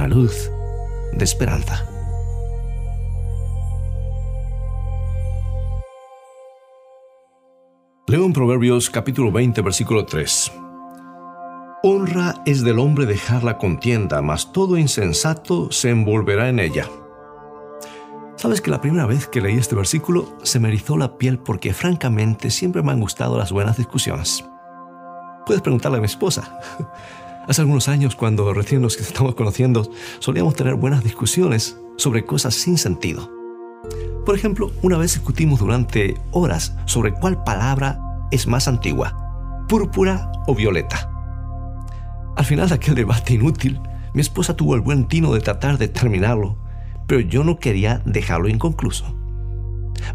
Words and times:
una 0.00 0.08
luz 0.08 0.50
de 1.12 1.24
esperanza. 1.24 1.84
Leo 8.06 8.24
en 8.24 8.32
Proverbios 8.32 8.88
capítulo 8.88 9.30
20 9.30 9.60
versículo 9.60 10.06
3. 10.06 10.52
Honra 11.82 12.42
es 12.46 12.62
del 12.62 12.78
hombre 12.78 13.04
dejar 13.04 13.44
la 13.44 13.58
contienda, 13.58 14.22
mas 14.22 14.52
todo 14.52 14.78
insensato 14.78 15.70
se 15.70 15.90
envolverá 15.90 16.48
en 16.48 16.60
ella. 16.60 16.86
Sabes 18.36 18.62
que 18.62 18.70
la 18.70 18.80
primera 18.80 19.04
vez 19.04 19.26
que 19.26 19.42
leí 19.42 19.58
este 19.58 19.74
versículo 19.74 20.34
se 20.42 20.60
me 20.60 20.68
erizó 20.68 20.96
la 20.96 21.18
piel 21.18 21.38
porque 21.38 21.74
francamente 21.74 22.50
siempre 22.50 22.82
me 22.82 22.92
han 22.92 23.00
gustado 23.00 23.36
las 23.36 23.52
buenas 23.52 23.76
discusiones. 23.76 24.46
Puedes 25.44 25.60
preguntarle 25.60 25.98
a 25.98 26.00
mi 26.00 26.06
esposa. 26.06 26.58
Hace 27.48 27.62
algunos 27.62 27.88
años, 27.88 28.16
cuando 28.16 28.52
recién 28.52 28.82
nos 28.82 28.98
estamos 29.00 29.34
conociendo, 29.34 29.90
solíamos 30.18 30.54
tener 30.54 30.74
buenas 30.74 31.02
discusiones 31.02 31.78
sobre 31.96 32.24
cosas 32.24 32.54
sin 32.54 32.78
sentido. 32.78 33.30
Por 34.24 34.34
ejemplo, 34.34 34.70
una 34.82 34.98
vez 34.98 35.14
discutimos 35.14 35.58
durante 35.58 36.14
horas 36.30 36.76
sobre 36.84 37.12
cuál 37.12 37.42
palabra 37.42 37.98
es 38.30 38.46
más 38.46 38.68
antigua, 38.68 39.64
púrpura 39.68 40.30
o 40.46 40.54
violeta. 40.54 41.10
Al 42.36 42.44
final 42.44 42.68
de 42.68 42.74
aquel 42.74 42.94
debate 42.94 43.34
inútil, 43.34 43.80
mi 44.12 44.20
esposa 44.20 44.54
tuvo 44.54 44.74
el 44.74 44.80
buen 44.80 45.08
tino 45.08 45.32
de 45.32 45.40
tratar 45.40 45.78
de 45.78 45.88
terminarlo, 45.88 46.56
pero 47.06 47.20
yo 47.20 47.42
no 47.42 47.58
quería 47.58 48.02
dejarlo 48.04 48.48
inconcluso. 48.48 49.19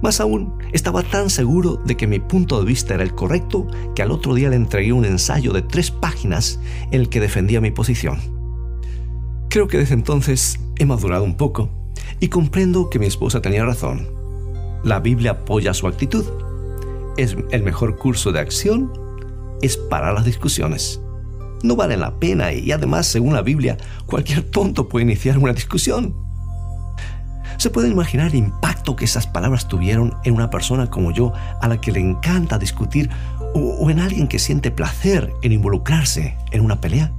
Más 0.05 0.19
aún, 0.19 0.53
estaba 0.71 1.01
tan 1.01 1.31
seguro 1.31 1.81
de 1.83 1.97
que 1.97 2.05
mi 2.05 2.19
punto 2.19 2.59
de 2.59 2.65
vista 2.67 2.93
era 2.93 3.01
el 3.01 3.15
correcto 3.15 3.65
que 3.95 4.03
al 4.03 4.11
otro 4.11 4.35
día 4.35 4.51
le 4.51 4.55
entregué 4.55 4.93
un 4.93 5.03
ensayo 5.03 5.51
de 5.51 5.63
tres 5.63 5.89
páginas 5.89 6.59
en 6.91 7.01
el 7.01 7.09
que 7.09 7.19
defendía 7.19 7.59
mi 7.59 7.71
posición. 7.71 8.19
Creo 9.49 9.67
que 9.67 9.79
desde 9.79 9.95
entonces 9.95 10.59
he 10.77 10.85
madurado 10.85 11.23
un 11.23 11.37
poco 11.37 11.71
y 12.19 12.27
comprendo 12.27 12.91
que 12.91 12.99
mi 12.99 13.07
esposa 13.07 13.41
tenía 13.41 13.65
razón. 13.65 14.07
La 14.83 14.99
Biblia 14.99 15.31
apoya 15.31 15.73
su 15.73 15.87
actitud. 15.87 16.23
Es 17.17 17.35
el 17.49 17.63
mejor 17.63 17.97
curso 17.97 18.31
de 18.31 18.41
acción 18.41 18.93
es 19.63 19.75
parar 19.75 20.13
las 20.13 20.25
discusiones. 20.25 21.01
No 21.63 21.75
valen 21.75 22.01
la 22.01 22.19
pena 22.19 22.53
y 22.53 22.71
además, 22.71 23.07
según 23.07 23.33
la 23.33 23.41
Biblia, 23.41 23.77
cualquier 24.05 24.43
tonto 24.43 24.87
puede 24.87 25.05
iniciar 25.05 25.39
una 25.39 25.53
discusión. 25.53 26.24
Se 27.65 27.71
puede 27.71 27.89
imaginar 27.89 28.27
el 28.27 28.35
impacto 28.35 28.95
que 28.95 29.05
esas 29.05 29.25
palabras 29.25 29.67
tuvieron 29.67 30.13
en 30.23 30.35
una 30.35 30.51
persona 30.51 30.91
como 30.91 31.09
yo, 31.09 31.33
a 31.63 31.67
la 31.67 31.81
que 31.81 31.91
le 31.91 31.99
encanta 31.99 32.59
discutir, 32.59 33.09
o, 33.55 33.89
en 33.89 33.99
alguien 33.99 34.27
que 34.27 34.37
siente 34.37 34.69
placer 34.69 35.33
en 35.41 35.51
involucrarse 35.51 36.37
en 36.51 36.61
una 36.61 36.79
pelea. 36.79 37.11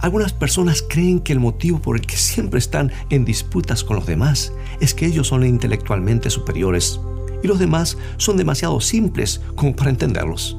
Algunas 0.00 0.32
personas 0.32 0.82
creen 0.88 1.20
que 1.20 1.34
el 1.34 1.40
motivo 1.40 1.82
por 1.82 1.96
el 1.96 2.06
que 2.06 2.16
siempre 2.16 2.58
están 2.58 2.90
en 3.10 3.26
disputas 3.26 3.84
con 3.84 3.96
los 3.96 4.06
demás 4.06 4.54
es 4.80 4.94
que 4.94 5.04
ellos 5.04 5.26
son 5.26 5.44
intelectualmente 5.44 6.30
superiores 6.30 6.98
y 7.42 7.46
los 7.46 7.58
demás 7.58 7.98
son 8.16 8.38
demasiado 8.38 8.80
simples 8.80 9.42
como 9.54 9.76
para 9.76 9.90
entenderlos. 9.90 10.56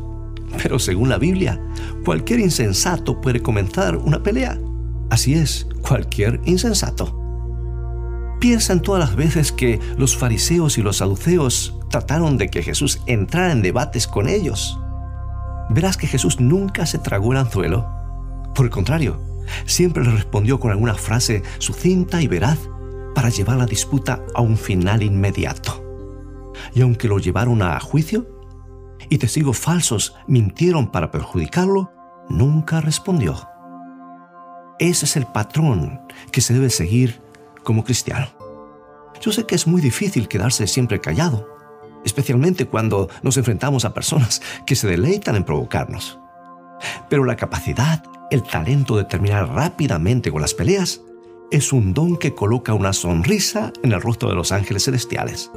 Pero 0.62 0.78
según 0.78 1.10
la 1.10 1.18
Biblia, 1.18 1.60
cualquier 2.06 2.42
insensato 2.42 3.20
puede 3.22 3.42
comenzar 3.42 3.98
una 3.98 4.22
pelea. 4.22 4.60
Así 5.10 5.34
es, 5.34 5.66
cualquier 5.82 6.40
insensato. 6.46 7.19
Piensa 8.40 8.72
en 8.72 8.82
todas 8.82 9.02
las 9.02 9.16
veces 9.18 9.52
que 9.52 9.80
los 9.98 10.16
fariseos 10.16 10.78
y 10.78 10.82
los 10.82 10.98
saduceos 10.98 11.76
trataron 11.90 12.38
de 12.38 12.50
que 12.50 12.64
Jesús 12.64 13.02
entrara 13.06 13.52
en 13.52 13.62
debates 13.62 14.08
con 14.08 14.30
ellos. 14.30 14.80
Verás 15.70 15.98
que 15.98 16.08
Jesús 16.08 16.40
nunca 16.40 16.86
se 16.86 17.00
tragó 17.00 17.34
el 17.34 17.40
anzuelo. 17.40 17.86
Por 18.56 18.66
el 18.66 18.72
contrario, 18.72 19.20
siempre 19.66 20.04
le 20.04 20.12
respondió 20.12 20.60
con 20.60 20.72
alguna 20.72 20.96
frase 20.96 21.44
sucinta 21.58 22.22
y 22.22 22.28
veraz 22.28 22.60
para 23.14 23.30
llevar 23.30 23.58
la 23.58 23.66
disputa 23.66 24.22
a 24.34 24.42
un 24.42 24.58
final 24.58 25.04
inmediato. 25.04 25.84
Y 26.74 26.82
aunque 26.82 27.10
lo 27.10 27.20
llevaron 27.20 27.62
a 27.62 27.78
juicio 27.82 28.26
y 29.10 29.18
testigos 29.18 29.58
falsos 29.58 30.16
mintieron 30.28 30.92
para 30.92 31.12
perjudicarlo, 31.12 31.92
nunca 32.30 32.80
respondió. 32.80 33.50
Ese 34.80 35.06
es 35.06 35.18
el 35.18 35.26
patrón 35.26 36.00
que 36.32 36.40
se 36.40 36.54
debe 36.54 36.70
seguir 36.70 37.22
como 37.64 37.84
cristiano. 37.84 38.28
Yo 39.22 39.32
sé 39.32 39.46
que 39.46 39.56
es 39.56 39.68
muy 39.68 39.82
difícil 39.82 40.28
quedarse 40.28 40.68
siempre 40.68 41.02
callado, 41.02 41.48
especialmente 42.06 42.66
cuando 42.66 43.10
nos 43.22 43.38
enfrentamos 43.38 43.86
a 43.86 43.94
personas 43.94 44.42
que 44.66 44.76
se 44.76 44.88
deleitan 44.88 45.36
en 45.36 45.44
provocarnos. 45.44 46.20
Pero 47.10 47.26
la 47.26 47.36
capacidad 47.36 48.04
el 48.30 48.44
talento 48.44 48.96
de 48.96 49.06
terminar 49.06 49.50
rápidamente 49.50 50.32
con 50.32 50.42
las 50.42 50.54
peleas 50.54 51.02
es 51.52 51.74
un 51.74 51.96
don 51.96 52.16
que 52.16 52.36
coloca 52.36 52.76
una 52.76 52.94
sonrisa 52.94 53.74
en 53.82 53.92
el 53.92 54.02
rostro 54.02 54.30
de 54.30 54.36
los 54.36 54.52
ángeles 54.52 54.86
celestiales. 54.86 55.52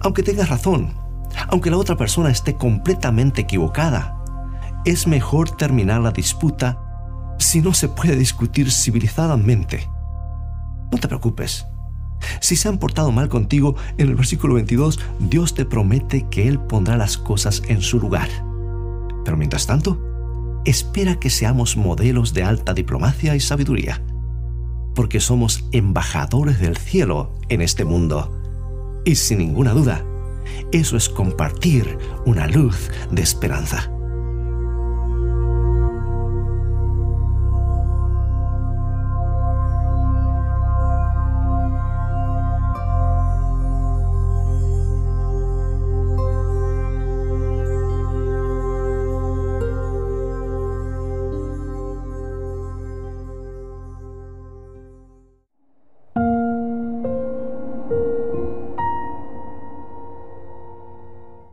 Aunque 0.00 0.22
tengas 0.22 0.48
razón, 0.48 0.94
aunque 1.48 1.70
la 1.70 1.76
otra 1.76 1.96
persona 1.96 2.30
esté 2.30 2.54
completamente 2.54 3.42
equivocada, 3.42 4.22
es 4.86 5.06
mejor 5.06 5.50
terminar 5.50 6.00
la 6.00 6.12
disputa 6.12 6.80
si 7.38 7.60
no 7.60 7.74
se 7.74 7.88
puede 7.88 8.16
discutir 8.16 8.70
civilizadamente. 8.70 9.90
No 10.92 10.98
te 10.98 11.08
preocupes. 11.08 11.66
Si 12.40 12.56
se 12.56 12.68
han 12.68 12.78
portado 12.78 13.12
mal 13.12 13.28
contigo, 13.28 13.76
en 13.98 14.08
el 14.08 14.14
versículo 14.14 14.54
22, 14.54 15.00
Dios 15.18 15.54
te 15.54 15.64
promete 15.64 16.26
que 16.30 16.48
Él 16.48 16.58
pondrá 16.58 16.96
las 16.96 17.18
cosas 17.18 17.62
en 17.68 17.82
su 17.82 17.98
lugar. 17.98 18.28
Pero 19.24 19.36
mientras 19.36 19.66
tanto, 19.66 19.98
espera 20.64 21.18
que 21.18 21.30
seamos 21.30 21.76
modelos 21.76 22.34
de 22.34 22.44
alta 22.44 22.74
diplomacia 22.74 23.36
y 23.36 23.40
sabiduría, 23.40 24.02
porque 24.94 25.20
somos 25.20 25.64
embajadores 25.72 26.60
del 26.60 26.76
cielo 26.76 27.34
en 27.48 27.60
este 27.60 27.84
mundo. 27.84 28.40
Y 29.04 29.16
sin 29.16 29.38
ninguna 29.38 29.72
duda, 29.72 30.04
eso 30.72 30.96
es 30.96 31.08
compartir 31.08 31.98
una 32.26 32.46
luz 32.46 32.90
de 33.10 33.22
esperanza. 33.22 33.90